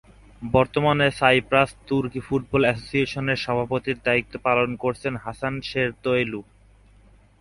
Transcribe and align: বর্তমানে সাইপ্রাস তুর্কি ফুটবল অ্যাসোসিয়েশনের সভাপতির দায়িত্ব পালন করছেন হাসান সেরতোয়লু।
বর্তমানে 0.53 1.07
সাইপ্রাস 1.19 1.69
তুর্কি 1.87 2.19
ফুটবল 2.27 2.61
অ্যাসোসিয়েশনের 2.67 3.39
সভাপতির 3.45 3.97
দায়িত্ব 4.07 4.33
পালন 4.47 4.69
করছেন 4.83 5.13
হাসান 5.25 5.53
সেরতোয়লু। 5.69 6.41